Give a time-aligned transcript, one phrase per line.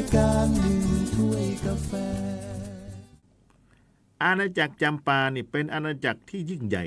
[0.00, 0.80] ายการหนึ่ง
[1.14, 1.92] ถ้วยกาแฟ
[4.22, 6.84] อาณาจักรจำปานี่เป็นอาณาจักรที่ยิ่งใหญ่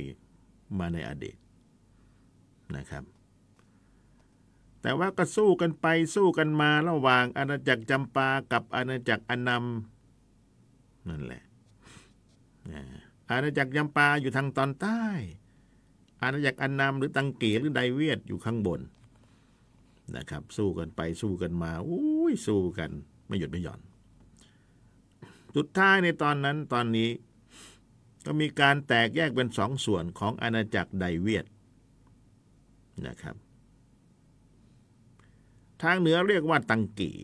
[0.77, 1.35] มาในอดีต
[2.75, 3.03] นะครับ
[4.81, 11.43] แต่ว่าก็สู้กันไปสู้กันมาระหว่างอาณาจักรจำปากับอาณาจักรอนำนั่นแหละ
[13.29, 15.03] อาณาจักรจำปาอยู่ทางตอนใต้
[16.21, 18.81] อาณาจักรอนนำหรือตังเกียหรือไดเวียดอยู่ข้างบน
[20.15, 22.12] นะครับ สู้กันไปสู้กันมาอุ้
[22.45, 22.89] สู้กัน
[23.27, 23.79] ไม่หยุดไม่หย่อน
[25.55, 27.09] สุดท้ายในตอนนั้นตอนนี้
[28.25, 31.45] ก็มีการแตกแยกเป็นสองส่วนของอาณาจักรไดเวียด
[33.07, 33.35] นะครับ
[35.81, 37.19] ทางเหนือเรียกว่าตังเกีย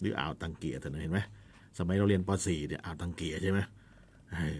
[0.00, 1.20] หรืออ่าวตังเกียท่านเห็นไหม
[1.78, 3.60] สมัยเราเรียนป .4 เนี่ยอ่าวตังเกียใช่ไหม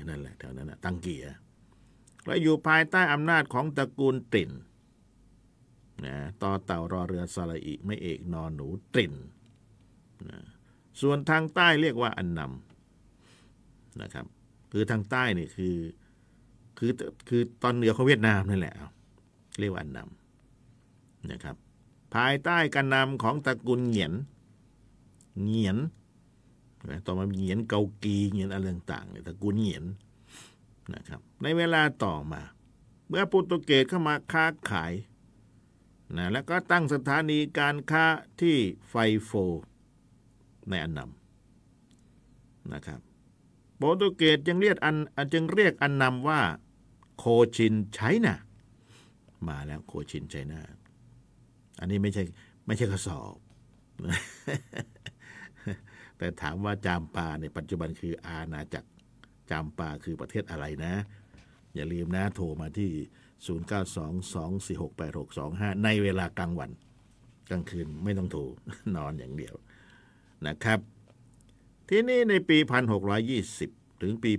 [0.09, 1.25] นั่นแหละแถวนั้นนะตังเกีย
[2.27, 4.51] และอยู่ภายใต้อำนาจของตระกูลติ่น
[6.05, 9.15] นะต่อเต่ารอเรือสระอิไม่เอกนอนหนูตริน
[10.31, 10.41] นะ
[11.01, 14.27] ส่วนทางใต้เรียกว่าอันนำนะครับ
[14.73, 15.77] คือทางใต้นี่คือ
[16.79, 16.91] คือ
[17.29, 18.75] คือตอนเหนือของเวียดนามนั่นแหละ
[19.61, 21.57] เรียกว่าอันนำนะครับ
[22.15, 24.13] ภายใต้การนำของตระกูลเหงียน
[25.45, 25.77] เหงียน
[27.07, 29.85] ต่อมาเหงียนเกากีเหงียนอะไรต่างๆตระกูลเหงียน
[30.95, 32.43] นะครับ ในเวลาต่อมา
[33.09, 34.93] เมื่อโปรตุเกสเข้ามาค้าขาย
[36.17, 38.07] นะแล้วก็ตั้งสถานีการค้า
[38.41, 38.57] ที่
[38.89, 38.95] ไฟ
[39.25, 39.33] โฟ
[40.71, 43.01] ในอันนำนะครับ
[43.77, 44.97] โปรตุเกสจึงเรียกอัน
[45.33, 46.41] จึงเรียกอันนำว่า
[47.19, 47.25] โค
[47.57, 48.35] ชินไชน่า
[49.49, 50.61] มาแล้วโคชินไชน่า
[51.81, 52.25] อันนี้ไม่ใช่
[52.67, 53.37] ไม่ใช่กระสอบ
[56.19, 58.89] แต่ถามว่าจามปาในปัจจุบันคืออาณาจักร
[59.51, 60.95] จามปาคือประเทศอะไรนะ
[61.75, 62.91] อย่าลืมนะโทรมาที่
[63.47, 66.71] 0922468625 ในเวลากลางวัน
[67.51, 68.41] กลางคืนไม่ต้องโทร
[68.97, 69.55] นอนอย่างเดียว
[70.47, 70.81] นะครับ
[71.89, 72.59] ที่นี่ในปี
[73.29, 74.33] 1620 ถึงปี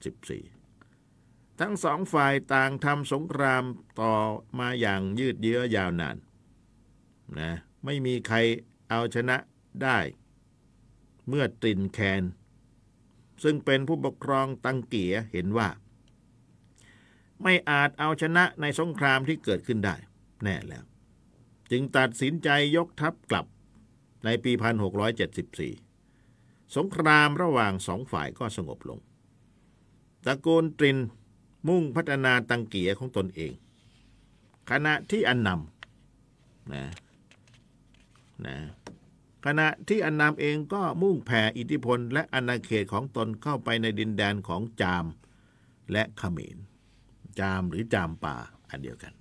[0.00, 3.64] 1674 ทั้งสองฝ่ายต่างทำสงคราม
[4.00, 4.14] ต่อ
[4.58, 6.16] มาอย่างยืดเยื้อยาวนาน
[7.38, 7.52] นะ
[7.84, 8.36] ไม่มีใคร
[8.90, 9.36] เอาชนะ
[9.82, 9.98] ได้
[11.28, 12.22] เมื่อตรินแคน
[13.42, 15.68] ซึ่งเป็นผู้ปกครองตังเกียเห็นว่า
[17.42, 19.96] ไม่อาจเอาชนะในสงครามที่เกิดขึ้นได้
[20.44, 20.84] แน่แล้ว
[21.70, 23.46] จึงตัดสินใจยกทัพกลับ
[24.24, 24.52] ในปี
[25.44, 28.98] 1674 สงครามระหว่างสองฝ่ายก็สงบลง
[30.24, 30.98] ตระกูลตริน
[31.68, 33.52] มุ่งพัฒนาตังเกียของตนเอง
[34.70, 36.84] ขณะที่อันนำนะ
[38.46, 38.56] นะ
[39.46, 45.04] ขณะที่อันนำเองก็มุ่งแผ่อิทธิพล และอาณาเขตของตนเข้าไปในดินแดนของจาม
[45.92, 46.56] และเขมร
[47.40, 48.36] จามหรือจามป่า
[48.70, 49.12] อันเดียวกัน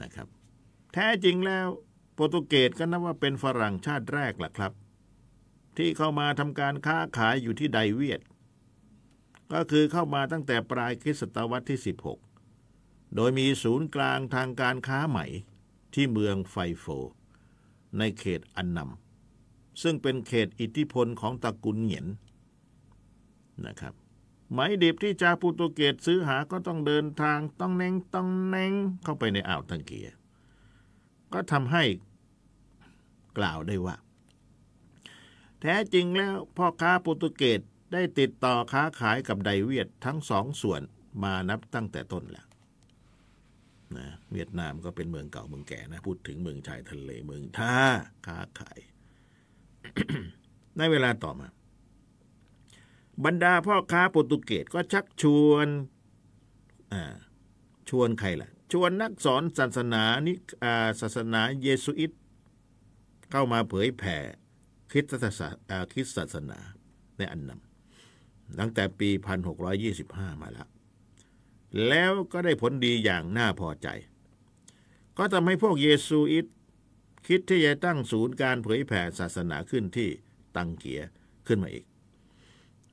[0.00, 0.26] นะครับ
[0.94, 1.66] แท้จริงแล้ว
[2.22, 4.72] ปรตุเกสก็นับว่าเป็นฝรั่งชาติแรกแหละครับ
[5.76, 8.20] ที่เข้ามาทำการค้าขายอยู่ที่ไดเวียด
[9.52, 11.78] ก็คือเข้ามาตั้งแต่ปลายคริสตศตวรรษที่
[12.46, 15.26] 16 โดยมีศูนย์กลางทางการค้าใหม่
[15.94, 16.86] ที่เมืองไฟโฟ
[17.98, 22.06] ในเขตอันนำซึ่งเป็นเขตอิทธิพลของตระกูลเหงียน
[23.66, 23.94] นะครับ
[24.52, 28.72] ไหมดิบที่ชาโปรตุเกสซื้อหาก็ต้องเดินทางต้องแนงต้องแนง
[29.04, 30.08] เข้าไปในอ่าวตังเกีย
[31.32, 31.84] ก็ทำให้
[33.38, 33.96] กล่าวได้ว่า
[35.60, 37.60] แท้จริงแล้วพ่อค้าโปรตุเกส
[37.92, 40.82] ได้ติดต่อค้าขายกับไดเวียดทั้งสองส่วน
[41.22, 42.46] มานับตั้งแต่ต้นแล้ว
[43.96, 47.76] นะเวียดนามก็เป็นเมืองเก่าเมืองแก่นะพูดถึงเมืองชายทะเลเมืองท่า
[48.26, 48.78] ค้าขาย
[50.76, 51.48] ในเวลาต่อมา
[53.24, 55.68] บรรดาพ่อค้าโปรตุเกสก็ชักชวน
[57.88, 60.32] ชวนใครล่ะ ชวนนักสอนศาสนานิ
[61.00, 62.12] ศาสนาเยสุอิต
[63.30, 64.16] เข้ามาเผยแผ่
[64.90, 66.58] คริสตศาสนาคริสตศาสนา
[67.18, 69.10] ในอันนำตั้งแต่ปี
[69.76, 70.68] 1625 มาแล้ว
[71.88, 73.88] แล้วก็ได้ผลดีอย่างน่าพอใจ
[75.18, 76.46] ก็ทำให้พวกเยซูอิต
[77.26, 80.08] คิดที่จะตั้งศูนย์การเผยแผ่ศาสนาขึ้นที่
[80.56, 81.02] ตังเกีย
[81.46, 81.84] ขึ้นมาอีก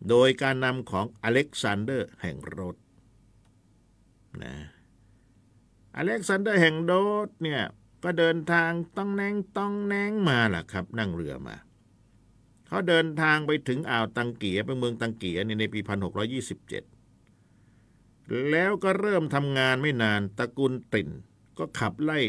[0.09, 2.77] โดยการนำของอเล็กซานเดอร์แห่งโรด
[4.43, 4.55] นะ
[5.97, 6.93] อเล็กซานเดอร์แห่งโร
[7.27, 7.61] ดเนี่ย
[8.09, 11.55] ก็เดินทางต้องแนงต้องแนงมาล่ะครับ นั่งเรือมา
[12.67, 15.79] เขาเดินทางไปถึงอ่าวตังเกียไปเมืองตังเกียในปี
[17.15, 21.09] 1627แล้วก็เริ่มทำงานไม่นานตระกูลติ่น
[21.57, 22.19] ก็ขับไล่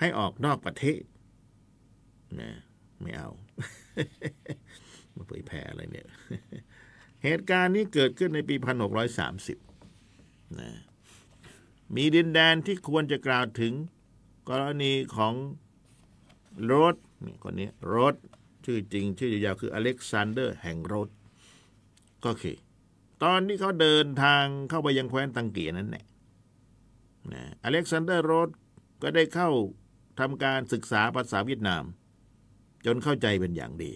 [0.00, 1.02] ให้ออกนอกประเทศ
[2.40, 2.50] นะ
[3.00, 3.30] ไม่เอา
[5.14, 6.06] มาเผยแผ่อะไรเนี่ย
[7.24, 8.54] เหตุการณ์นี้เกิดขึ้นในปี
[9.36, 10.70] 1630นะ
[11.94, 13.74] มีดินแดนที่ควรจะกล่าวถึง
[14.48, 15.34] กรณีของ
[16.64, 18.14] โรดนี่คนนี้โรด
[18.64, 21.08] ชื่อจริง ชื่อยาวคืออเล็กซานเดอร์แห่งโรด
[22.24, 22.56] ก็คือ
[23.22, 26.04] ตอนที่เขาเดินทางเข้าไปยังแคว้นตังเกียนั้นแหละ
[27.32, 28.48] นะอเล็กซานเดอร์โรด
[29.02, 29.50] ก็ได้เข้า
[30.20, 31.82] ทำการศึกษาภาษาเวียดนาม
[32.86, 33.92] จนเข้าใจเป็นอย่างดี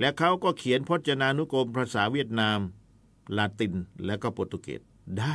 [0.00, 2.58] และเขาก็เขียนพจนานุกรมภาษาเวียดนาม
[3.36, 3.74] ลาติน
[4.06, 4.80] และก็โปรตุเกส
[5.18, 5.34] ได้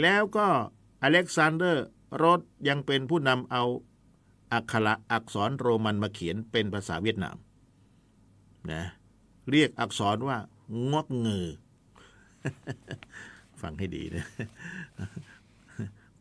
[0.00, 0.48] แล้วก็
[1.02, 1.86] อเล็กซานเดอร์
[2.16, 3.64] โรดยังเป็นผู้นำเอา
[4.52, 7.36] อักขระอักษรโรมันมาเขียนเป็นภาษาเวียดนาม
[8.72, 8.82] นะ
[9.50, 10.38] เรียกอักษรว่า
[10.90, 11.48] งวกเงือ
[13.62, 14.26] ฟังให้ดีนะ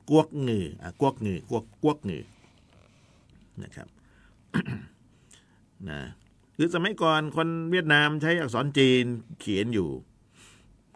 [0.10, 2.24] กวกเงืออะกวกเงือกวกกวกเงือ
[3.64, 3.88] นะครับ
[5.90, 6.00] นะ
[6.56, 9.06] คือสมัยก่อนคนเวียดนามใช้อักษรจีน
[9.40, 9.90] เขียนอยู่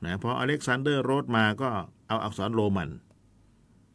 [0.05, 1.69] นะพออเล็กซานเดอร์โรดมาก็
[2.07, 2.89] เอาอักษรโรมัน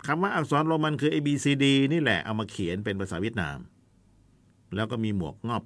[0.07, 3.59] คำว่าอักษรโรมันคือ A B C D นี่แหละเอามาเขียนเป็นภาษาเวียดนาม
[4.77, 5.65] แล้วก็มีหมวกงอบ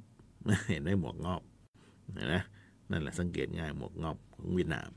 [0.70, 1.42] เห็นไหมหมวกงอบ
[2.14, 2.36] เห็นไหม
[2.90, 4.88] นั่นแหละสังเกตง่ายหมวกงอบของเวียดนาม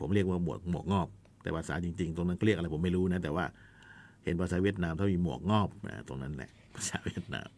[0.00, 1.08] ผมเรียกว่าหมวกหมวกงอบ
[1.42, 3.44] แต่ภาษาจริง ๆ ตรงนั้นเรียกอะไรผมไม่รู้นะ แต่ว่า
[4.24, 7.48] เห็นภาษาเวียดนามถ้ามีหมวกงอบนะตรงนั้นแหละภาษาเวียดนาม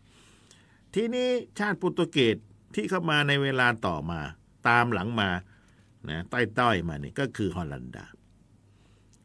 [0.94, 2.36] ทีนี้ชาติโปรตุเกส
[2.74, 4.20] ที่เข้ามาในเวลาต่อมา
[4.68, 5.30] ตามหลังมา
[6.10, 8.04] นะต้อยมานี่ก็คือฮอลันดา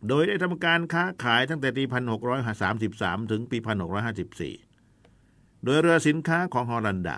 [0.07, 1.83] โดยได้ทำการค้าขายตั้งแต่ปี
[2.37, 3.57] 1633 ถึงปี
[4.81, 7.17] 1654 โดยเรือสินค้าของฮอลันดา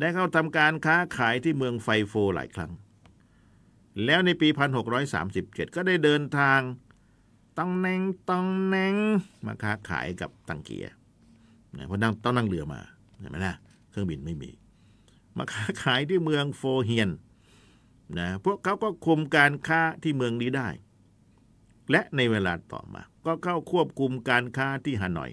[0.00, 2.72] ได้เข้าทำการค้าขายที่เมืองไฟโฟหลายครั้ง
[4.04, 4.48] แล้วในปี
[5.12, 6.60] 1637 ก็ได้เดินทาง
[7.58, 8.96] ต้องแนงต้องแนง
[9.46, 10.86] มาค้าขายกับตังเกีย
[11.86, 12.80] เพราะนั่งต้องนั่งเรือมา
[13.20, 13.56] เห็นไหมนะ
[13.90, 14.50] เครื่องบินไม่มี
[15.36, 17.10] มาค้าขายที่เมืองโฟเฮียน
[18.18, 20.68] นะพวกเขาก็คุมการค้าที่เมืองนี้ได้
[21.90, 25.30] และในเวลาต่อมา ก็เข้าควบคุมการค้าที่ฮานอย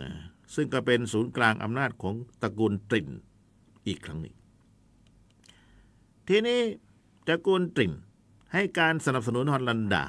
[0.00, 0.10] นะ
[0.54, 3.08] ซึ่งก็เป็นศูนย์กลางอำนาจของตระกูลตริน
[3.86, 4.36] อีกครั้งหนึ่ง
[6.28, 6.60] ทีนี้
[7.26, 7.92] ตระกูลตริน
[8.52, 10.04] ให้การสนับสนุนฮอลันดา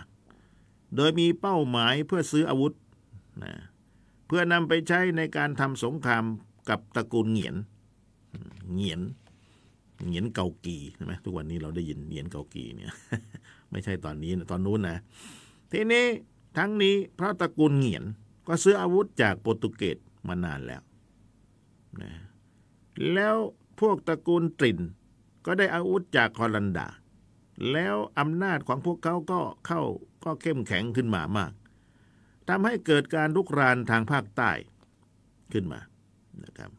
[0.95, 2.73] โดยมีเป้าหมายเพื่อซื้ออาวุธ
[3.43, 3.53] นะ
[4.27, 6.23] เพื่อนำไปใช้ในการทำสงคราม
[6.69, 7.55] กับตระกูลเหงียน
[8.73, 9.01] เหงียน
[10.05, 12.93] เหงียนเกากีใช่ไหมทุกวันนี้เราได้ยินเหงียนเกากีเนี่ย
[13.71, 14.97] ไม่ใช่ตอนนี้นะตอนนู้นนะ
[15.71, 16.05] ทีนี้
[16.57, 18.03] ทั้งนี้พระตระกูลเหงียน
[18.47, 19.97] ก็ซื้ออาวุธจากโปรตุเกส
[20.27, 20.81] มานานแล้ว
[22.01, 22.11] นะ
[23.13, 23.35] แล้ว
[23.79, 24.79] พวกตระกูลตริน
[25.45, 26.87] ก็ได้อาวุธจากฮอลันดา
[27.71, 29.81] แล้วอำนาจของพวกเขาก็เข้า
[30.25, 31.51] ก็เข้มแข็งขึ้นมามาก
[32.49, 34.51] ทำให้เกิดการลุกรานทางภาคใต้
[35.53, 35.79] ขึ้นมา
[36.43, 36.71] นะครับ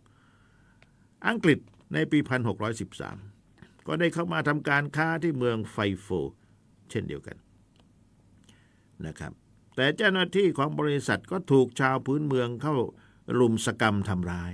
[1.29, 1.59] อังกฤษ
[1.95, 2.19] ในปี
[3.03, 6.09] 1613 ก็ได้เข้ามาทำการค้าที่เมืองไฟโฟ
[6.93, 7.37] เช่นเดียวกัน
[9.07, 9.33] นะครับ
[9.77, 12.75] แต่เจ้าหน้าที่ของบริษัทก็ถูกชาวพื้นเมืองเข้า
[13.39, 14.53] รุมสกรรมทำร้าย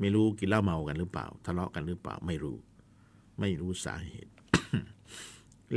[0.00, 2.56] ไม่รู้กินเหล้าเมากันหรือเปล่า ทะเลาะกันหรือเปล่าไม่รู้
[3.40, 4.32] ไม่รู้สาเหตุ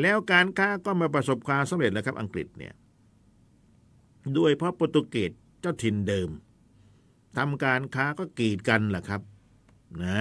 [0.01, 2.73] แล้วการค้าก็มาประสบความสำเร็จแล้วครับอังกฤษเนี่ย
[4.37, 5.31] ด้วยเพราะโปรตุเกส
[5.61, 6.29] เจ้าถิ่นเดิม
[7.37, 9.21] ทำการค้าก็กีดกันแหละครับ
[10.03, 10.19] นะ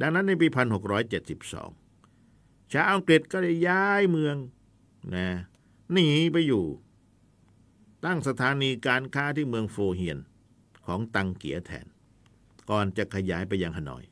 [0.00, 1.81] ดังนั้นในปี 1672
[2.72, 4.36] ชาวอังกฤษก็ได้ย้ายเมือง
[5.14, 5.28] นะ
[5.92, 6.64] หนีไปอยู่
[8.04, 10.18] ตั้งสถานีการค้าที่เมืองโฟเฮียน
[10.86, 11.86] ของตังเกียแทน
[12.70, 14.04] ก่อนจะขยายไปยังฮานอย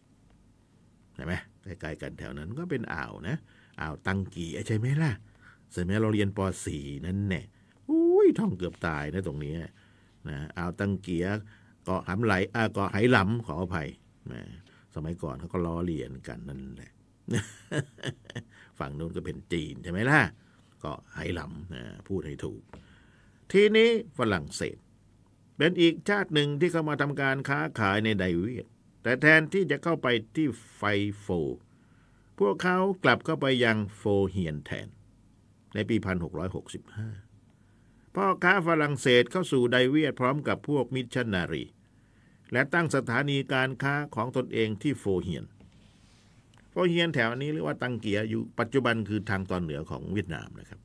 [1.15, 3.37] ใช่ไหมใกล้ๆกันแถวนั้นก็เป็นอ่าวนะ
[3.81, 5.13] อ่าวตังเกียใช่ไหมล่ะ
[5.75, 6.39] สมัยเราเรียนป
[6.73, 7.43] .4 นั่นแน่
[7.89, 9.55] อุ้ยท่องเกือบตายนะตรงนี้
[10.29, 11.27] นะอ่าวตังเกีย
[11.85, 12.33] เกาะหำไหล
[12.75, 13.89] เกาะไหหลำขออภัย
[14.33, 14.41] นะ
[14.95, 16.93] สมัยก่อนเขาก็ล้อเลียนกันนั่นแหละ
[18.79, 20.21] ฝั่งนู้นก็เป็นจีนใช่ไหมล่ะ
[20.85, 22.63] ก็ไหหลำนะพูดให้ถูก
[23.53, 24.77] ทีนี้ฝรั่งเศส
[25.57, 28.67] เป็นอีกชาติหนึ่งที่เข้ามาทำการค้าขายในไดเวียต
[29.03, 30.83] แต่แทนที่จะเข้าไปที่ไฟ
[31.21, 31.27] โฟ
[32.39, 34.89] พวกเขากลับเข้าไปยังโฟเหียนแทน
[35.75, 41.65] ในปี 1665 พ่อค้าฝรั่งเศสเข้าสู่ไดเวียตพร้อมกับพวกมิชชันนารี
[42.53, 45.45] และตั้งสถานีการค้าของตนเองที่โฟเฮียน
[46.71, 50.81] โฟเฮียนแถวนี้เรียกว่าตังเกียอยู่ปัจจุบันคือทางตอนเหนือของเวียดนามนะครับ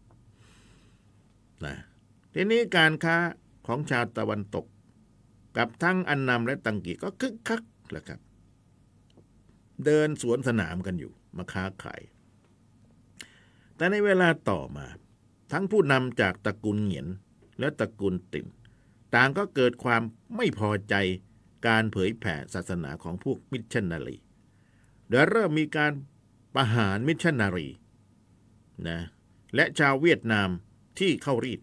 [1.66, 1.76] นะ
[2.34, 3.16] ทีนี้การค้า
[3.68, 4.66] ของชาวตะวันตก
[5.58, 8.20] กับทั้งอันนำและตังเกียก็คึกคักแหละครับ
[9.86, 12.02] เดินสวนสนามกันอยู่ มาค้าขาย
[13.76, 14.86] แต่ในเวลาต่อมา
[15.52, 17.08] ทั้งผู้นำจากตระกูลเหงียน
[17.60, 18.48] และตระกูลตรินห์
[19.16, 20.02] ต่างก็เกิดความ
[20.36, 20.96] ไม่พอใจ
[21.68, 24.18] การเผยแผ่ศาสนาของพวกมิชชันนารี
[25.10, 25.92] โดยเริ่มมีการ
[26.56, 27.68] ประหารมิชชันนารี
[28.88, 29.00] นะ
[29.56, 30.50] และชาวเวียดนาม
[31.00, 31.62] ที่เข้ารีด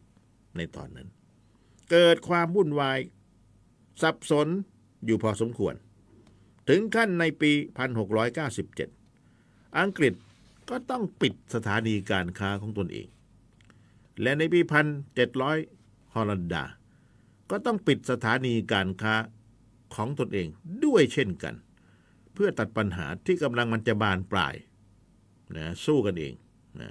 [0.56, 1.08] ในตอนนั้น
[1.90, 2.99] เกิดความวุ่นวาย
[4.02, 4.49] สับสน
[5.04, 5.75] อยู่พอสมควร
[6.68, 7.52] ถึงขั้นในปี
[9.25, 10.14] 1697 อังกฤษ
[10.70, 13.06] ก็ต้องปิดสถานีการค้าของตนเอง
[14.22, 14.61] และในปี
[15.37, 16.64] 1700 ฮอลันดา
[17.50, 19.14] ก็ต้องปิดสถานีการค้า
[19.94, 20.49] ของตนเอง
[20.84, 21.54] ด้วยเช่นกัน
[22.34, 24.54] เพื่อตัดปัญหาที่กำลังมันจะบานปลาย
[25.56, 26.34] นะสู้กันเอง
[26.80, 26.90] นะ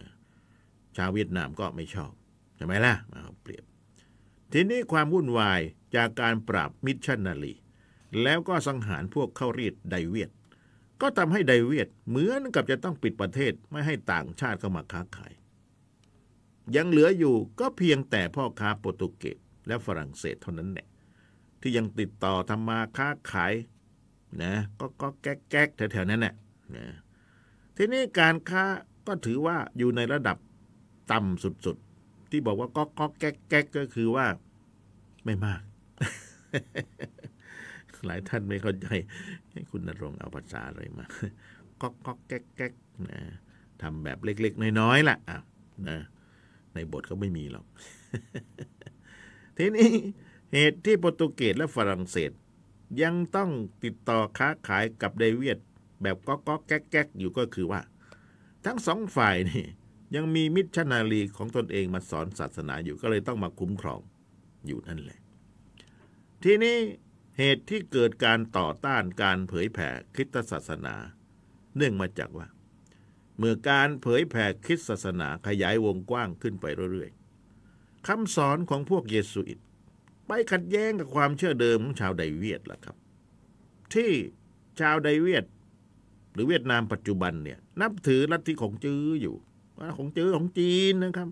[0.97, 2.11] ชาวเวียดนามก็ไม่ชอบ
[2.55, 3.63] ใช่ไหมล่ะมาเปรียบ
[4.51, 5.61] ทีนี้ความวุ่นวาย
[5.95, 7.53] จากการปราบมิชชันนารี
[8.23, 10.31] แล้วก็สังหารพวกเข้ารีดไดเวียด
[11.01, 15.33] ก็ทำให้ไดเวียดเหมือนกับจะต้องปิดประเทศไม่ให้ต่างชาติเข้ามาค้าขาย
[16.75, 20.87] ยังเหลืออยู่ก็เพียงแต่พ่อค้าโปรตุเกสและฝรั่งเศสเท่านั้นแหละ
[21.61, 23.53] ที่ยังติดต่อทำมาค้าขาย
[24.43, 26.33] นะก็ก็แก๊กแก๊กแถวๆนั้นแหละ
[26.75, 26.85] นะ
[27.77, 28.63] ทีนี้การค้า
[29.07, 30.37] ก็ถือว่าอยู่ในระดับ
[31.11, 34.25] ต่ำสุดๆ ที่บอกว่าก็ก็แก๊กแก๊กก็คือว่า
[35.25, 35.61] ไม่มาก
[38.05, 38.87] หลายท่านไม่เข้าใจ
[39.51, 41.05] ให้คุณนรงเอาภาษาอะไรมา
[41.81, 42.73] ก็ก็แก๊กแก๊ก
[43.09, 43.21] นะ
[43.81, 45.37] ทำแบบเล็ก ๆ น้อยๆล่ะอะ
[45.89, 45.99] นะ
[46.73, 47.65] ในบทก็ไม่มีหรอก
[49.57, 49.89] ทีนี้
[50.53, 52.31] เหตุที่โปรตุเกสและฝรั่งเศส
[53.01, 53.49] ยังต้อง
[53.83, 55.59] ติดต่อค้าขายกับไดวียด
[56.01, 57.81] แบบก็ก็แก๊กแก๊กอยู่ก็คือว่า
[58.65, 59.65] ทั้งสองฝ่ายนี่
[60.15, 64.01] ยังมีมิชชันนารีของตนเองมาสอนศาสนาอยู่ก็เลยต้องมาคุ้มครอง
[64.67, 65.19] อยู่นั่นแหละ
[66.43, 66.77] ทีนี้
[67.37, 70.95] เหตุที่เกิดการต่อต้านการเผยแผ่คริสตศาสนา
[71.75, 72.47] เนื่องมาจากว่า
[73.37, 79.59] เมื่อการเผยแผ่คริสตศาสนาขยายวงกว้างขึ้นไปเรื่อยๆคำสอนของพวกเยสุอิต
[80.33, 82.95] ไปขัดแย้งกับความเชื่อเดิมของชาวไดเวียดล่ะครับ
[83.93, 84.11] ที่
[84.79, 85.45] ชาวไดเวียด
[86.33, 89.35] หรือเวียดนามปัจจุบันเนี่ย นับถือลัทธิของจื้ออยู่
[89.79, 91.29] ว่าของจื้อของจีนนะครับ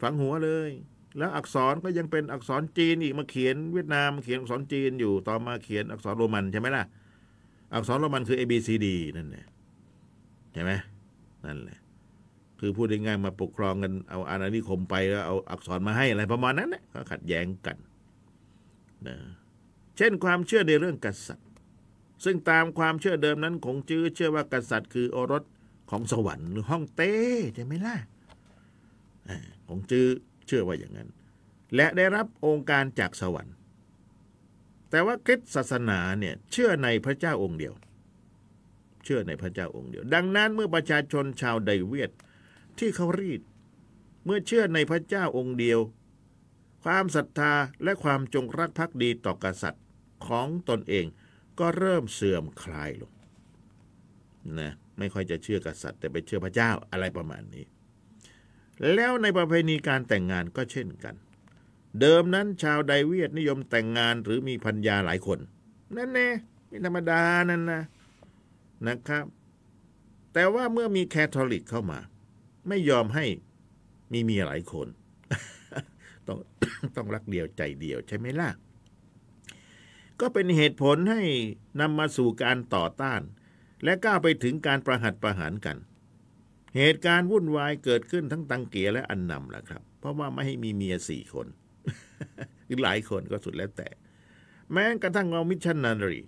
[0.00, 0.70] ฝังหัวเลย
[1.18, 6.84] แล้วอักษรก็ยังเป็นอักษรจีนอีกมาเขียนเวียดนามเขียนอักษรจีนอยู่ต่อมาเขียนอักษรโรมันใช่ไหมล่ะ
[7.74, 9.46] อักษรโรมันคือ A B C D นั่นแหละ
[10.52, 10.70] ใช่ไหม
[11.46, 11.78] นั่นแหละ
[12.64, 17.76] คือพูดง่ายๆมาปกครองกันเอาอาณานิคมไปแล้วเอาอักษรมาให้อะไรประมาณนั้นแหละก็ขัดแย้งกัน
[19.08, 19.18] นะ
[19.96, 21.48] เช่นความเชื่อในเรื่องกษัตริย์
[22.24, 25.44] ซึ่งตามความเชื่อเดิมนั้นของจื้อเชื่อว่ากษัตริย์คือโอรส
[25.90, 27.12] ของสวรรค์หรือห้องเต้
[27.54, 27.96] ใช่ไหมล่ะ
[29.28, 30.06] อ่าของจื้อ
[30.46, 31.08] เชื่อว่าอย่างนั้น
[31.74, 33.54] และได้รับองค์การจากสวรรค์
[34.90, 37.74] แต่ว่าคริสตศาสนาเนี่ยเชื่อในพระเจ้าองค์เดียว
[39.04, 42.10] เชื่อในพระเจ้าองค์เดียว ดังนั้นเมื่อประชาชนชาวไดเวียด
[42.78, 43.40] ที่เขารีด
[44.24, 45.78] เมื่อเชื่อในพระเจ้าองค์เดียว
[46.84, 47.52] ความศรัทธา
[47.84, 49.84] และความจงรักภักดีต่อกษัตริย์
[50.26, 51.06] ของตนเอง
[51.60, 53.12] ก็เริ่มเสื่อมคลายลง
[54.60, 57.64] นะไม่ค่อยจะเชื่อกษัตริย์ แต่ไปเชื่อพระเจ้าอะไรประมาณนี้
[58.94, 61.14] แล้วในประเพณีการแต่งงานก็เช่นกัน
[62.00, 65.38] เดิมนั้นชาวไดเวียดนิยมแต่งงานหรือมีพัญญาหลายคน
[65.96, 66.28] นั่นแน่
[66.68, 67.82] ไม่ธรรมดานั่นนะ
[68.86, 69.24] นะครับ
[70.32, 71.98] แต่ว่าเมื่อมีแคทอลิกเข้ามา
[72.68, 73.24] ไม่ยอมให้
[74.12, 74.88] มีเมียหลายคน
[76.28, 76.38] ต้อง
[76.96, 78.50] ต้องรักเดียวใจเดียวใช่ไหมล่ะ
[80.20, 81.22] ก็เป็นเหตุผลให้
[81.80, 83.20] นำมาสู่การต่อต้าน
[83.84, 85.78] และก้าวไปถึงการประหัตประหารกัน
[86.76, 91.46] เหตุการณ์วุ่นวายเกิดขึ้นทั้งตังเกียและอันนำแหละครับ เพราะว่าไม่ให้มีเมียสี่คน
[92.66, 93.88] หรือหลายคนก็สุดแล้วแต่
[94.72, 96.20] แม้กระทั่งเรามิชชันนารี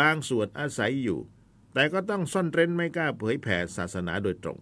[0.00, 1.18] บางส่วนอาศัยอยู่
[1.74, 4.58] แต่ก็ต้องซ่อนเร้นไม่กล้าเผยแผ่ศาสนาโดยตรง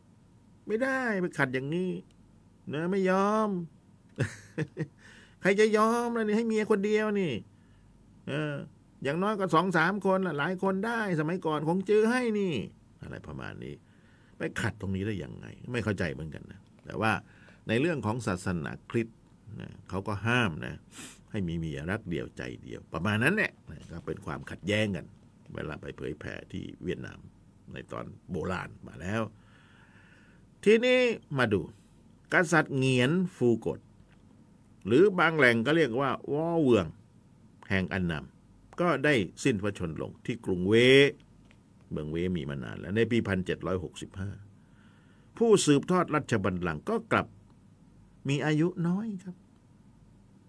[0.67, 1.91] ไม่ได้ไปขัดอย่างนี้
[2.69, 3.51] เนะไม่ยอม
[5.41, 7.33] ใครจะยอมล่ะนี่ให้เมียคนเดียวนี่
[8.29, 8.55] เออ
[9.05, 12.55] อย่างน้อยก็สองสามคนล่ะหลายคนได้ สมัยก่อนคงจื้อให้นี่
[13.03, 13.75] อะไรประมาณนี้
[14.39, 17.13] ไปขัดตรงนี้ได้ยังไง ไม่เข้าใจเหมือนกันนะแต่ว่า
[17.69, 19.19] ในเรื่องของศาสนาคริสต์
[19.61, 20.75] นะเขาก็ห้ามนะ
[21.31, 23.53] ให้มีเมียรักเดียวใจเดียว ประมาณนั้นแหละ
[23.93, 25.07] ก็เป็นความขัดแย้งกัน
[25.55, 27.19] เวลาไปเผยแผ่ที่เวียดนาม
[27.73, 29.23] ในตอนโบราณมาแล้ว
[30.65, 31.01] ทีนี้
[31.39, 31.61] มาดู
[32.33, 33.81] กษัตริย์เงียนฟูกด
[34.87, 36.87] หรือบางแหล่งก็เรียกว่าวอเวือง
[37.71, 39.15] แห่งอันนำก็ได้
[39.45, 40.75] สิ้นพระชนลงที่กรุงเว
[41.91, 43.19] เมืองเวมีมานานแล้วในปี
[44.09, 47.27] 1765 ผู้สืบทอดรัชบัลลังก์ก็กลับ
[48.29, 49.37] มีอายุน้อยครับ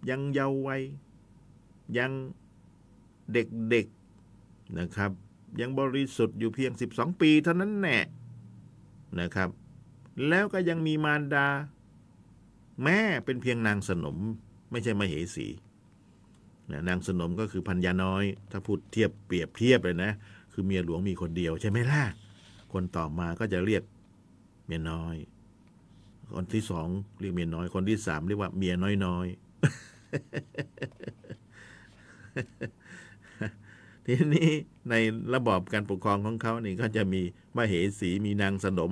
[0.10, 0.82] ยังเยาว์วัย
[1.98, 2.12] ยัง
[3.32, 5.12] เด็กๆนะครับ
[5.60, 7.98] ยังบริสุทธิ์อยู่เพียง 12 ปีเท่านั้นแน่
[9.20, 9.50] นะครับ
[10.30, 11.48] แล้วก็ยังมีมารดา
[12.84, 14.18] แม่เป็นเพียงนางสนม
[14.72, 15.48] ไม่ใช่มเหสี
[16.72, 20.12] นะนางสนมก็คือพัญญาน้อย ถ้าพูดเทียบเปรียบเทียบเลยนะ
[20.54, 22.04] คือเมียหลวงมีคนเดียวใช่ไหมล่ะ
[22.74, 23.84] คนต่อมาก็จะเรียก
[24.66, 25.16] เมียน้อย
[26.36, 26.88] คนที่สอง
[27.20, 29.28] เรียกเมียน้อย คนที่สามเรียกว่าเมียน้อยน้อย
[34.06, 34.50] ทีนี้
[34.90, 34.96] ใน
[35.34, 37.22] ระบอบการปกครองของเขานี่ก็จะมี
[37.58, 38.92] มเหสีมีนางสนม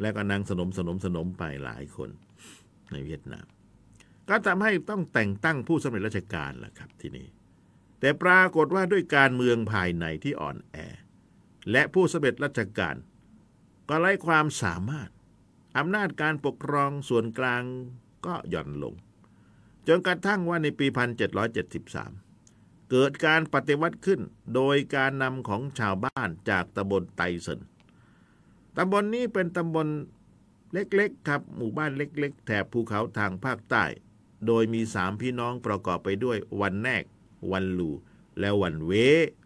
[0.00, 2.10] และก็นางสนมสนมสนมไปหลายคน
[2.92, 3.46] ในเวียดนาม
[4.28, 7.28] ก็ทำให้ต้องแต่งตั้งผู้สำเร็จราชการล่ะครับที่นี้
[8.00, 10.76] แต่ปรากฏว่าด้วยการเมืองภายในที่อ่อนแอ
[11.70, 12.96] และผู้สำเร็จราชการ
[13.88, 15.08] ก็ไร้ความสามารถ
[15.78, 17.62] อำนาจการปกครองส่วนกลาง
[18.26, 18.94] ก็หย่อนลง
[19.88, 24.20] จนกระทั่งว่าในปี 1773 เกิดการปฏิวัติขึ้น
[24.54, 27.60] โดยการนำของชาวบ้านจากตำบลไตเซน
[28.76, 29.86] ตำบลนนี้เป็นตำบล
[30.74, 33.84] เล็กๆครับ หมู่บ้านเล็ก ๆ แถบภูเขาทางภาคใต้
[34.46, 37.04] โดยมีสามพี่น้องประกอบไปด้วยวันแนก
[37.52, 37.90] วันลู
[38.40, 38.92] และวันเว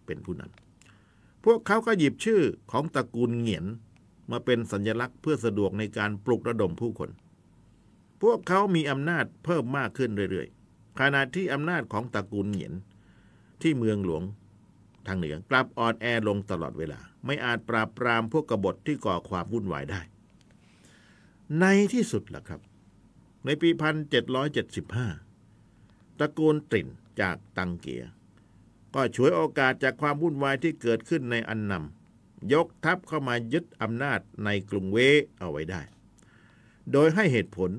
[0.06, 3.66] เป็นผู้นำพวกเขาก็หยิบชื่อของตระกูลเหงียน
[4.30, 7.10] มาเป็นสัญลักษณ์เพื่อสะดวกในการปลุกระดมผู้คน
[8.22, 12.72] พวกเขามีอำนาจเพิ่มมากขึ้นเรื่อยๆขณะที่อำนาจของตระกูลเหงียน
[13.62, 14.22] ที่เมืองหลวง
[15.06, 20.00] ทางเหนือกลับอ่อนแอลงตลอดเวลา ไม่อาจปราบปรามพวกกบฏที่ก่อความวุ่นวายได้
[21.60, 22.60] ในที่สุดล่ะครับ
[23.44, 23.70] ในปี
[24.54, 26.88] 1775 ตระกูลตริน
[27.20, 28.04] จากตังเกีย
[28.94, 34.98] ก็ฉวยโอกาสจากความวุ่นวายที่เกิดขึ้นในอันนำยกทัพเข้ามายึดอำนาจในกรุงเว
[35.38, 35.82] เอาไว้ได้
[36.92, 37.70] โดยให้เหตุผล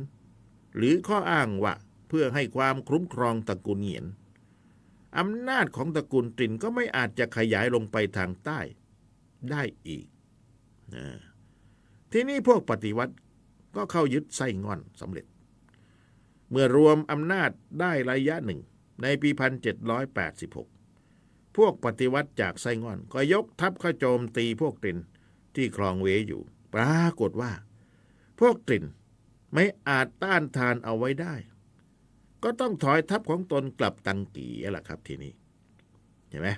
[0.75, 1.73] หรือข้ออ้างว่า
[2.07, 4.05] เพื่อให้ความคุ้มครองตระกูลเหงียน
[5.17, 8.59] อำนาจของตระกูลตรินก็ไม่อาจจะขยายลงไปทางใต้
[9.51, 10.05] ได้อีก
[12.11, 13.13] ที่นี่พวกปฏิวัติ
[13.75, 15.25] ก็เข้ายึดไส้งอนสำเร็จ
[16.49, 17.49] เมื่อรวมอำนาจ
[17.79, 18.59] ได้ระยะหนึ่ง
[19.01, 19.29] ในปี
[20.63, 24.97] 1786 พวกปฏิวัติจากไส้งอน ก็ยกทัพเข้าโจมตีพวกตริน
[25.55, 26.41] ที่ครองเวอยู่
[26.73, 27.51] ปรากฏว่า
[28.39, 28.85] พวกตริน
[29.53, 31.33] ไม่อาจต้านทานเอาไว้ได้
[32.43, 35.33] ก็ต้องถอยทัพของตนกลับตังกีล่ะครับทีนี้
[36.29, 36.49] เห็นไหม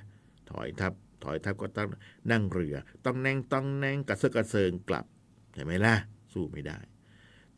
[0.52, 1.90] ถอยทัพถอยทัพก็ต้อง
[2.32, 2.76] นั่งเรือ
[3.06, 5.06] ต้องแนงต้องแนงกระเซาะกระเซิงกลับ
[5.54, 5.96] เห็นไหมล่ะ
[6.34, 6.78] สู้ไม่ได้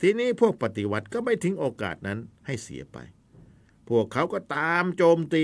[0.06, 2.98] ทีนี้พวกปฏิวัติก็ไม่ทิ้งโอกาสนั้นให้เสียไป
[3.90, 5.44] พวกเขาก็ตามโจมตี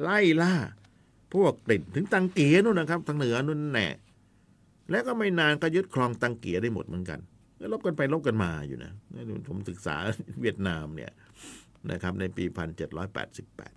[0.00, 0.54] ไล่ล่า
[1.34, 3.88] พวกติดถึงตังเกียนู่นนะครับทางเหนือนู่นแน่
[4.90, 7.20] แล้วก็ไม่นานก็ยึดครองตังเกียได้หมดเหมือนกัน
[7.72, 8.92] ลบกันไปลบกันมาอยู่นะ
[9.48, 9.96] ผมศึกษา
[10.40, 11.12] เวียดนามเนี่ย
[11.90, 12.44] นะครับ ในปี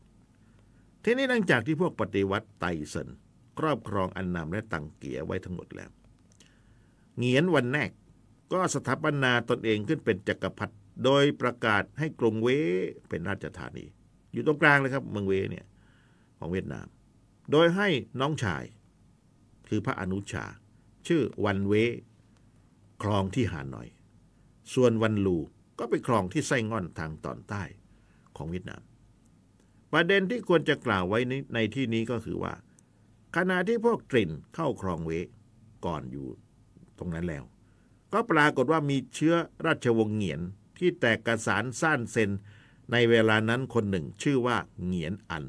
[0.05, 3.09] 1788 ทีนี้หลังจากที่พวกปฏิวัติไตเซิน
[3.59, 5.89] ครอบครองอันนำและตังเกียไว้ทั้งหมดแล้ว
[7.17, 7.91] เหงียนวันแนก
[8.51, 12.47] ก็สถาปนาตนเองขึ้นเป็นจักรพรรดิโดยประกาศให้กรุงเว
[13.09, 13.85] เป็นราชธานี
[14.33, 15.65] อยู่ตรงกลางเลยครับ เมืองเวเนี่ย
[16.39, 16.87] ของเวียดนาม
[17.51, 17.87] โดยให้
[18.19, 18.63] น้องชาย
[19.67, 20.45] คือพระอนุชา
[21.07, 21.73] ชื่อวันเว
[23.03, 23.87] ครองที่หาหน่อย
[24.73, 25.37] ส่วนวันลู
[25.79, 27.63] ก็ไปครองที่ไส้ง่อนทางตอนใต้
[28.37, 28.81] ของเวียดนาม
[29.93, 32.53] ประเด็นที่ควรจะกล่าวไว้ในในที่นี้ก็คือว่า
[33.35, 35.11] ขณะที่พวกตรินเข้าครองเว
[35.85, 36.27] ก่อนอยู่
[36.97, 37.43] ตรงนั้นแล้ว
[38.13, 40.41] ก็ปรากฏว่ามีเชื้อราชวงศ์เหงียน
[40.77, 42.31] ที่แตกกระสานซ่านเซน
[42.91, 45.45] ในเวลานั้นคนหนึ่งชื่อว่าเหงียนอัน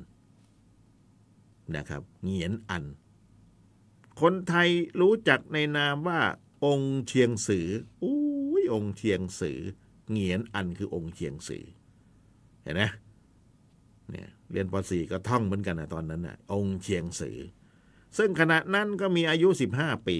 [1.74, 2.84] นะครับเหงียนอัน
[4.20, 4.68] คนไทย
[5.00, 6.20] รู้จักในนามว่า
[6.64, 7.68] องค์เชียงสือ
[8.02, 8.20] อุ้
[8.60, 9.58] ยองค์เชียงสือ
[10.10, 11.64] เหงียนอันคือองค์เชียงสือ
[12.62, 12.82] เห็นไหม
[14.10, 17.38] เนี่ยเรียนป .4 ก็ท่องเหมือนกันนะตอนนั้นนะองค์เชียงสือ
[18.18, 19.48] ซึ่งขณะนั้นก็มีอายุ
[19.78, 20.18] 15 ปี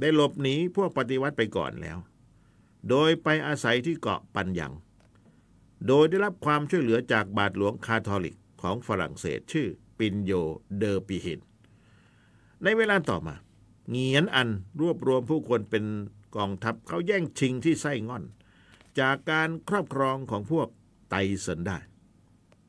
[0.00, 1.98] ได้หลบหนีพวกปฏิวัติไปก่อนแล้ว
[2.90, 4.72] โดยไปอาศัยที่เกาะปันยัง
[5.86, 10.32] โดยได้รับความช่วยเหลือจากบาทหลวงคาทอลิกของฝรั่งเศสชื่อปินโย
[10.78, 11.40] เดอปิหิน
[12.62, 13.34] ในเวลาต่อมา
[13.90, 14.48] เงียนอัน
[14.80, 15.84] รวบรวมผู้คนเป็น
[16.36, 18.24] กองทัพเขาแย่งชิงที่ไส้ง่อน
[19.00, 20.68] จากการครอบครองของพวก
[21.10, 21.78] ไตเซินได้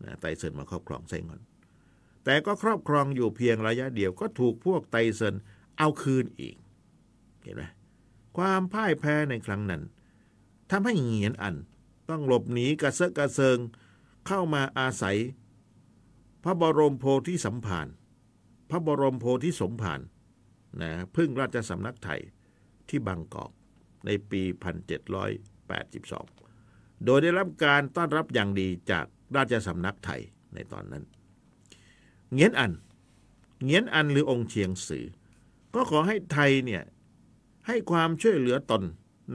[0.04, 1.42] นะไตเซินมาครอบครองไซง่อน
[2.24, 5.36] แต่ก็ครอบครองอยู่เพียงระยะเดียวก็ถูกพวกไตเซิน
[5.78, 6.56] เอาคืนอีก
[7.48, 7.66] เห็นไหม
[8.38, 9.82] ความพ่ายแพ้ในครั้งนั้น
[10.70, 11.56] ทำให้เงียนอัน
[12.10, 13.58] ต้องหลบหนีกระเซอะกระเซิง
[14.28, 15.18] เข้ามาอาศัย
[16.44, 17.88] พระบรมโพธิสัมภาร
[18.70, 20.02] พระบรมโพธิสมภาร
[20.82, 22.22] นะพึ่งราชสำนักไทย
[22.90, 23.52] ที่บางกอก
[24.06, 24.42] ในปี
[26.14, 29.06] 1782 โดยได้รับการต้อนรับอย่างดีจาก
[29.36, 30.22] ราชสำนักไทย
[30.54, 31.04] ในตอนนั้น
[32.34, 32.72] เงียนอัน
[33.64, 35.06] เงียนอันหรือองค์เชียงสือ
[35.76, 36.84] ก็ขอให้ไทยเนี่ย
[37.68, 38.84] ให้ความช่วยเหลือตน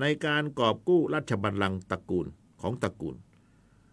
[0.00, 2.26] ในการกอบกู้ราชบัลลังก์ตระกูล
[2.60, 3.16] ของตระกูล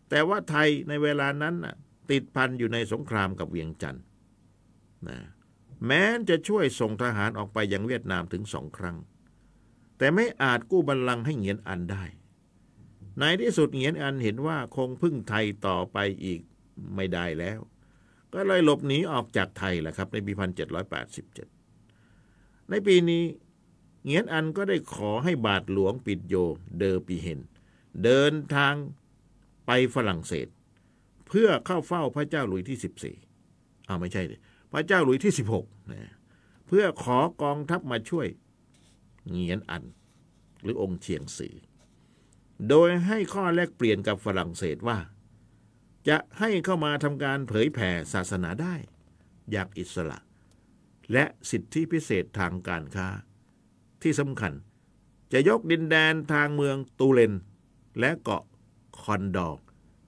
[0.10, 1.75] แต่ว่าไทยในเวลานั้นน่ะ
[2.12, 4.04] ติดพันอยู่ในสงครามกับเวียงจันทร์
[5.08, 5.19] นะ
[5.88, 8.97] แม้จะช่วยส่งทหารออกไปยังเวียดนามถึงสองครั้ง
[9.97, 12.04] แต่ไม่อาจกู้บัลลังก์ให้เหงียนอันได้
[13.19, 16.41] ในที่สุดเหงียนอันเห็นว่าคงพึ่งไทยต่อไปอีก
[16.95, 17.60] ไม่ได้แล้ว
[18.34, 20.34] ก็เลยหลบหนีออกจากไทยแหละครับในปี
[21.71, 23.23] 1787 ในปีนี้
[24.10, 26.36] เงียนอันก็ได้ขอให้บาทหลวงปิดโย
[26.78, 27.39] เดอปีเฮน
[28.04, 28.74] เดินทาง
[29.65, 30.48] ไปฝรั่งเศส
[31.28, 32.78] เพื่อเข้าเฝ้าพระเจ้าหลุยที่
[33.28, 34.36] 14อ้าวไม่ใช่ดิ
[34.72, 36.13] พระเจ้าหลุยที่16นะ
[36.67, 38.28] เพื่อขอกองทัพมาช่วย
[39.30, 39.84] เงียนอัน
[40.63, 41.56] หรือองค์เชียงสือ
[42.69, 45.00] โดยให้ข้อแลกเปลี่ยนกับฝรั่งเศสว่า
[46.10, 48.76] จะให้เข้ามาทำการเผยแผ่ศาสนาได้
[49.52, 50.19] อย่างอิสระ
[51.13, 53.10] และสิทธิพิเศษทางการค้า
[54.02, 54.54] ที่สำคัญ
[55.34, 57.34] จะยกดินแดนทางเมืองตูเลน
[58.00, 58.44] และเกาะ
[59.02, 59.66] คอนดอร์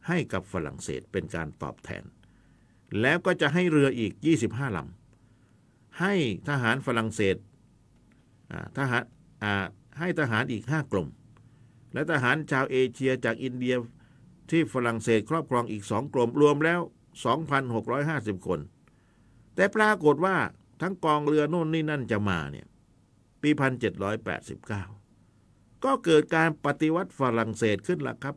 [0.07, 2.03] ให้กับฝรั่งเศสเป็นการตอบแทน
[3.01, 4.13] แล้วก็จะให้เรืออีก
[4.45, 6.13] 25ลำให้
[6.49, 7.35] ทหารฝรั่งเศส
[8.77, 9.03] ทหาร
[9.99, 11.07] ให้ทหารอีก 5 กลุ่ม
[11.93, 13.75] และทหารชาวเอเชียจากอินเดีย
[14.49, 16.79] ที่ฝรั่งเศสครอบครองอีกสองกลุ่มรวมแล้ว
[17.63, 18.59] 2,650 คน
[19.55, 20.37] แต่ปรากฏว่า
[20.81, 22.67] ทั้งกองเรือโน่นนี่นั่นจะมาเนี่ย
[23.41, 25.01] ปี 1789
[25.85, 28.35] ก็เกิดการปฏิวัติฝรั่งเศสขึ้นละครับ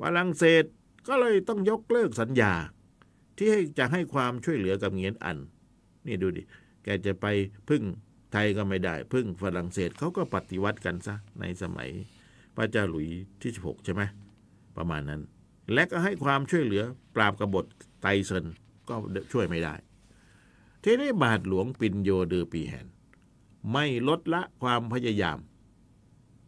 [0.00, 0.64] ฝรั่งเศส
[1.08, 2.52] ก็เลยต้องยกเลิกสัญญา
[3.36, 5.38] ที่ให้จะให้ความช่วยเหลือกับเงียนอัน
[6.06, 6.42] นี่ดูดิ
[6.84, 7.26] แกจะไป
[7.68, 7.82] พึ่ง
[8.32, 11.90] ไทยก็ไม่ได้ พึ่งฝรั่งเศสเขาก็ปฏิวัติกันซะในสมัย
[12.56, 13.08] พระเจ้าหลุย
[13.42, 14.02] ที่ 16 ใช่ไหม
[14.76, 15.20] ประมาณนั้น
[15.72, 16.82] และก็ให้ความช่วยเหลือ
[17.16, 17.66] ปราบกบฏ
[18.00, 18.44] ไตเซน
[18.88, 18.94] ก็
[19.32, 19.74] ช่วยไม่ได้
[20.84, 22.86] ทีนี้บาทหลวงปินโยเดอปีแหน
[23.72, 25.38] ไม่ลดละความพยายาม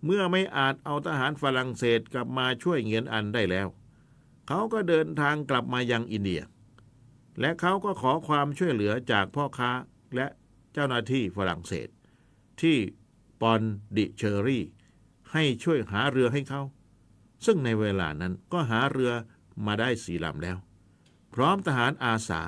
[0.04, 3.68] เมื่อไม่อาจเอาทหารฝรั่งเศสกลับมาช่วยเงียนอันได้แล้ว
[4.48, 6.42] เขาก็เดินทางกลับมายังอินเดีย
[7.40, 9.70] และเขาก็ขอความช่วยเหลือจากพ่อค้า
[10.14, 10.26] และ
[10.72, 11.88] เจ้าหน้าที่ฝรั่งเศส
[12.60, 12.76] ที่
[13.40, 13.62] ปอน
[13.96, 14.64] ดิเชอรี่
[15.32, 16.62] ให้ช่วยหาเรือให้เขา
[17.44, 19.12] ซึ่งในเวลานั้นก็หาเรือ
[19.66, 20.56] มาได้สี่ลำแล้ว
[21.34, 22.42] พร้อมทหารอาสา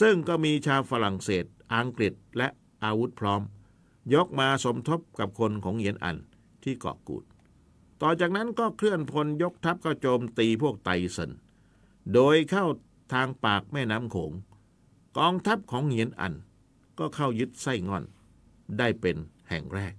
[0.00, 2.48] ซึ่งก็มีชาวฝรั่งเศส อังกฤษและ
[2.84, 3.42] อาวุธพร้อม
[4.14, 6.16] ยกมาสมทบกับคนของเหยียนอัน
[6.62, 7.24] ที่เกาะกูด
[8.02, 11.30] ต่อจากนั้นก็เคลื่อนพลยกทัพก็โจมตีพวกไตเซน
[12.14, 12.66] โดยเข้า
[13.12, 14.32] ทางปากแม่น้ำโขง
[15.18, 16.34] กองทัพของเหยียนอัน
[16.98, 18.04] ก็เข้ายึดไส้งอน
[18.78, 19.16] ได้เป็น
[19.48, 19.94] แห่งแรก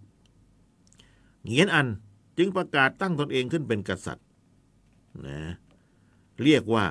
[1.44, 1.88] เหงียนอัน
[2.38, 4.26] จึงประกาศตั้งตนเองขึ้นเป็นกษัตริย์
[5.28, 5.40] นะ
[6.44, 6.86] เรียกว่า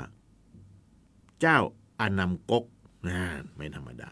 [1.41, 1.59] เจ้า
[2.01, 2.65] อานำกก
[3.09, 3.21] นะ
[3.57, 4.11] ไม่ธรรมดา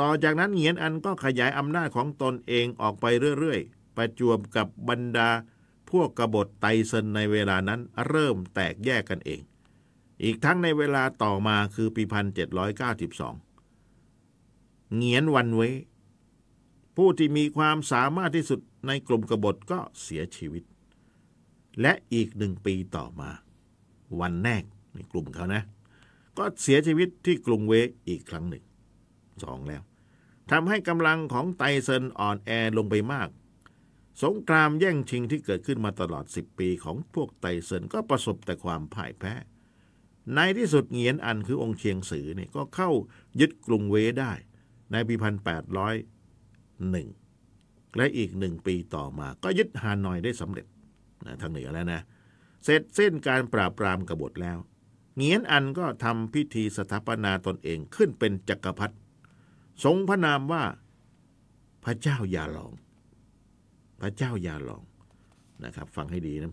[0.00, 3.06] ต่อจากนั้นเหงียนอันก็ขยายอำนาจของตนเองออกไป
[3.38, 5.30] เรื่อยๆ ประจวบกับบรรดา
[5.90, 9.40] พวกกบฏไตเซนในเวลานั้นเริ่มแตกแยกกันเอง
[10.22, 13.34] อีกทั้งในเวลาต่อมาคือปีพันเจ็ดร้อยเก้าสิบสอง
[14.96, 15.62] เงียนวันเว
[16.96, 20.64] ผู้ที่มีความสามารถที่สุดในกลุ่มกบฏก็เสียชีวิต
[21.80, 23.30] และอีกหนึ่งปีต่อมา
[24.20, 25.62] วันแนกในกลุ่มเขานะ
[26.38, 27.72] ก็เสียชีวิตที่กรุงเว
[28.08, 28.64] อีกครั้งหนึ่ง
[29.44, 29.82] สองแล้ว
[30.50, 33.28] ทำให้กำลังของไตเซนอ่อนแอลงไปมาก
[34.22, 39.34] สงครามแย่งชิงที่เกิดขึ้นมาตลอด 10 ปีของพวกไตเซนก็ประสบแต่ความพ่ายแพ้
[40.34, 42.90] ในที่สุดเงียนอันคือองค์เชียงสือเนี่ยก็เข้า
[43.40, 44.32] ยึดกรุงเวได้
[44.92, 45.94] ในปีพันแปดร้อย
[46.90, 47.08] หนึ่ง
[47.96, 50.66] และอีกหนึ่งปีต่อมาก็ยึดฮานอยได้สำเร็จ
[51.26, 52.00] นะทางเหนือแล้วนะ
[52.64, 54.58] เสร็จเส้นการปราบปรามกบฏแล้ว
[55.16, 58.96] เงียนอันก็ทำพิธีสถาปนาตนเองขึ้นเป็นจักรพรรดิ
[59.84, 60.62] ทรงพระนามว่า
[61.84, 62.72] พระเจ้ายาลอง
[64.00, 64.82] พระเจ้ายาลอง
[65.64, 66.52] นะครับ ฟังให้ดีนะ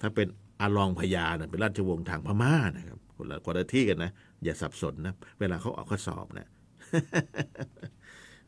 [0.00, 0.26] ถ้าเป็น
[0.60, 4.12] อาลองพญานะเป็นราชวงศ์ทางพม่านะครับคนละคนละที่กันนะ
[4.44, 6.48] อย่าสับสนนะ เวลาเขาออกข้อสอบนะ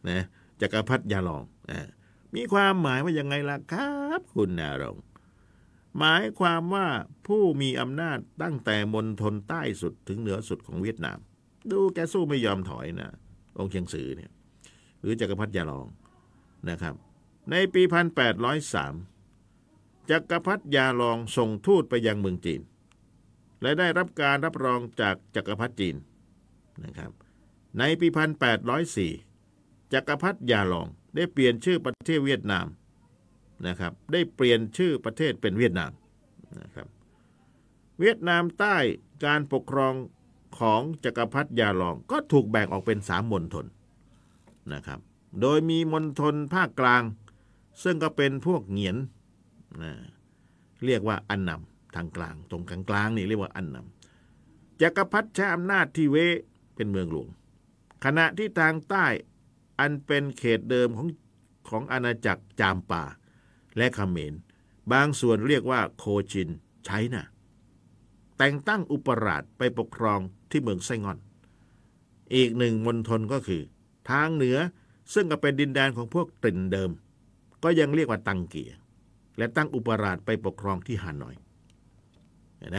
[0.09, 0.25] นะ
[0.61, 1.73] จักรพรรดิยาลองอ
[2.35, 4.96] มีความหมายว่ายังไงล่ะครับ คุณนารง
[5.99, 6.87] หมายความว่า
[7.27, 11.18] ผู้มีอำนาจตั้งแต่มณฑลใต้สุดถึงเหนือสุดของเวียดนาม
[11.70, 13.11] ดูแกสู้ไม่ยอมถอยนะ
[13.58, 14.30] องค์เชียงซือเนี่ย
[15.00, 15.86] หรือจักรพรรดิยาลอง
[16.70, 16.94] นะครับ
[17.50, 18.94] ในปีพันแปดร้อยสาม
[20.10, 22.60] จักรพรรดิยาลองส่งทูตไปยังเมืองจีน
[23.62, 25.96] และได้รับการรับรองจากจักรพรรดิจีน
[26.84, 27.10] นะครับ
[27.78, 29.12] ในปีพันแปดร้อยสี่
[29.92, 30.86] จักรพรรดิยาลอง
[31.16, 32.66] ได้เปลี่ยนชื่อประเทศเวียดนาม
[33.66, 35.92] นะครับได้เปลี่ยนชื่อประเทศเป็นเวียดนาม
[36.60, 36.86] นะครับ
[38.00, 38.76] เวียดนามใต้
[39.24, 39.94] การปกครอง
[40.58, 43.66] ของจักรพรรดิยาลองก็ถูกแบ่งออกเป็นสามมณฑล
[44.72, 45.00] นะครับ
[45.40, 47.02] โดยมีมณฑลภาคกลาง
[47.82, 48.96] ซึ่งก็เป็นพวกเหงียน
[49.82, 49.92] นะ
[50.84, 56.16] เรียกว่าอันนำทางกลาง ตรงกลางกลางนี่เรียกว่าอันนำจักรพรรดิใช้อำนาจที่เว
[56.74, 57.28] เป็นเมืองหลวง
[58.04, 59.06] ขณะที่ทางใต้
[59.80, 61.08] อันเป็นเขตเดิมของ
[61.68, 63.04] ของอาณาจักรจามป่า
[63.76, 64.34] และขเขมร
[64.92, 66.48] บางส่วนเรียกว่าโคชิน
[66.86, 67.26] ใช้นะ่ะ
[68.38, 71.18] แต่งตั้งอุปราชไปปกครอง ที่เมืองไส้งอน
[72.34, 73.62] อีกหนึ่งมณฑลก็คือ
[74.10, 74.58] ทางเหนือ
[75.14, 76.90] ซึ่งก็เป็นดินแดนของพวกตรินเดิม
[77.62, 78.70] ก็ยังเรียกว่าตังเกีย
[79.38, 81.34] และตั้งอุปราชไปปกครองที่ฮานอย
[82.58, 82.78] เห็นไหม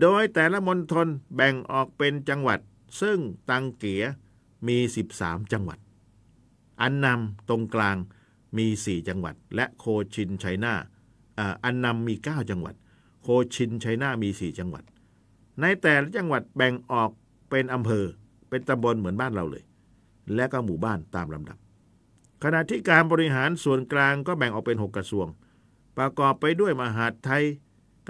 [0.00, 2.58] โดยแต่ละมณฑลแบ่งออกเป็นจังหวัด
[3.00, 3.18] ซึ่ง
[3.50, 4.02] ตังเกีย
[4.68, 4.78] มี
[5.14, 5.78] 13 จังหวัด
[6.80, 7.96] อันนำตรงกลาง
[8.58, 10.74] มี 4 จังหวัด และโคชินไชัยนา
[11.64, 12.74] อันนำมี 9 จังหวัด
[13.22, 14.84] โคชินไชัยนามี 4 จังหวัด
[15.60, 17.10] ในแต่ละจังหวัดแบ่งออก
[17.50, 18.04] เป็นอำเภอ
[18.48, 19.64] เป็นตำบลเหมือนบ้านเราเลย
[20.34, 21.58] และก็หมู่บ้านตามลำดับ
[22.44, 25.26] ขณะที่การบริหารส่วนกลางก็แบ่งออกเป็น 6 กระทรวง
[25.96, 27.44] ประกอบไปด้วยมหาดไทย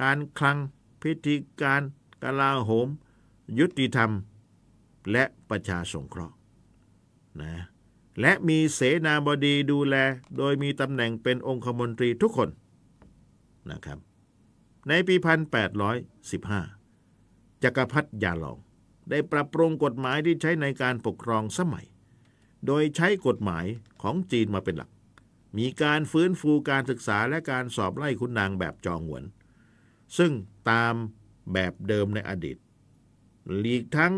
[0.00, 0.58] การคลัง
[1.02, 1.82] พิธีการ
[2.22, 2.88] กลาโหม
[3.58, 4.10] ยุติธรรม
[5.12, 6.34] และประชาสงเคราะห์
[7.40, 7.54] นะ
[8.20, 9.96] และมีเสนาบดีดูแล
[10.36, 12.48] โดยมีตำแหน่งเป็นองคมนตรีทุกคน
[13.70, 13.98] นะครับ
[14.88, 16.79] ในปี 1815
[17.64, 18.58] จักรพรรดิยาลอง
[19.10, 21.86] ได้ปรับปรุงกฎหมายที่ใช้ในการปกครองสมัย
[22.66, 23.66] โดยใช้กฎหมาย
[24.02, 24.90] ของจีนมาเป็นหลัก
[25.58, 29.24] มีการฟื้นฟูการศึกษาและการสอบไล่คุณนางแบบจองหวน
[30.18, 30.32] ซึ่ง
[30.70, 30.94] ตาม
[31.52, 32.56] แบบเดิมในอดีต
[33.58, 34.12] หลีกทั้ง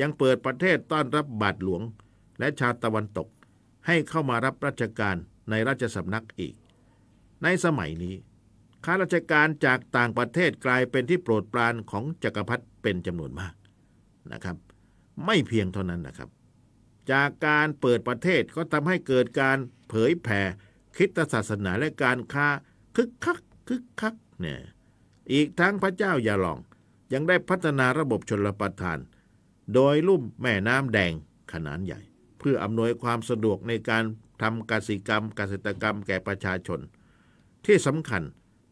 [0.00, 1.82] ยังเปิดประเทศต้อนรับบาทหลวง
[2.38, 3.28] และชาวตะวันตก
[3.86, 5.16] ให้เข้ามารับราชการ
[5.50, 6.54] ในราชสำนักอีก
[7.42, 8.14] ในสมัยนี้
[8.84, 13.54] ข้าราชการจากต่างประเทศกลายเป็นที่โปรดปรานของจักรพรรดิเป็นจำนวนมาก
[14.32, 14.56] นะครับ
[15.26, 16.30] ไม่เพียงเท่านั้นนะครับ
[17.12, 20.40] จากการเปิดประเทศก็ทำให้เกิดการเผยแผ่
[20.96, 22.48] คิดศาสนาและการค้า
[22.96, 23.38] คึกคัก
[23.68, 24.60] คึกคักเนี่ย
[25.32, 26.58] อีกทั้งพระเจ้ายาลอง
[27.12, 28.98] ยังได้พัฒนาระบบชนรประทาน
[29.74, 31.12] โดยลุ่มแม่น้ำแดง
[31.52, 32.00] ขนาดใหญ่
[32.38, 34.04] เพื่ออำนวยความสะดวกในการ
[34.42, 36.80] ทำกสิกรรมเกษตรกรรมแก่ประชาชน
[37.66, 38.22] ที่สำคัญ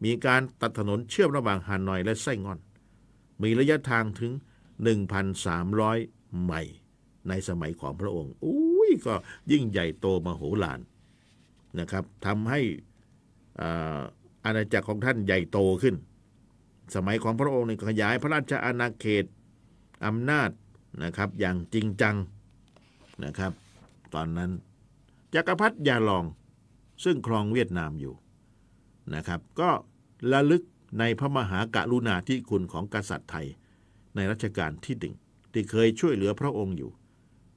[0.03, 2.59] มีการตัดถนนเชื่อมระหว่างฮานอยและไส้งอน
[3.43, 4.31] มีระยะทางถึง
[5.57, 6.75] 1,300 ไมล์
[7.29, 9.13] ในสมัยของพระองค์อุ้ยก็
[9.51, 10.79] ยิ่งใหญ่โตมโหฬาร
[11.79, 12.61] นะครับทำให้
[14.45, 15.95] อาณาจักรของท่านใหญ่โตขึ้น
[16.95, 19.25] สมัยของพระองค์นี่ขยายพระราชอาณาเขต
[20.05, 20.49] อำนาจ
[21.03, 22.15] นะครับอย่างจริงจัง
[23.25, 23.51] นะครับ
[24.13, 24.51] ตอนนั้น
[25.35, 26.25] จักรพรรดิยาลอง
[27.03, 28.13] ซึ่งครองเวียดนามอยู่
[29.15, 29.69] นะครับ ก็
[30.31, 30.63] ระลึก
[30.99, 33.47] ในพระมหากรุณาธิคุณของกษัตริย์ไทย
[34.15, 35.13] ในรัชกาลที่ดึง
[35.53, 36.91] ที่เคยช่วยเหลือพระองค์อยู่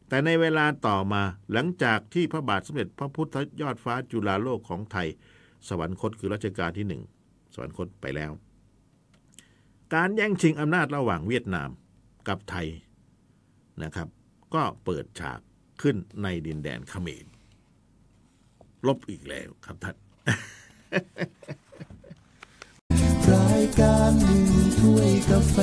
[0.09, 5.09] แต่ในเวลาต่อมาหลังจากที่พระบาทสมเด็จพระพุทธยอดฟ้าจุฬาโลกของไทย
[5.69, 7.03] สวรรคตคือรัชกาลที่หนึ่ง
[7.55, 8.33] สวรรคตไปแล้ว
[9.95, 11.71] การแย่งชิงอำนาจระหว่างเวียดนาม
[12.29, 12.67] กับไทย
[13.83, 14.09] นะครับ
[14.55, 15.41] ก็เปิดฉาก
[15.83, 17.27] ขึ้นในดินแดนเขมร
[18.87, 24.47] ลบอีกแล้วครับท่านายการหนึ่ง
[24.79, 25.57] ถ้วยกาแฟ